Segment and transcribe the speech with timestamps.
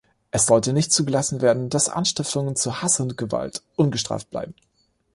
[0.31, 4.55] Es sollte nicht zugelassen werden, dass Anstiftungen zu Hass und Gewalt ungestraft bleiben.